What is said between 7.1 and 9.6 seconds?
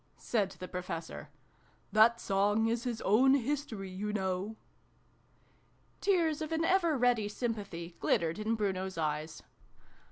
sympathy glittered in Bruno's eyes.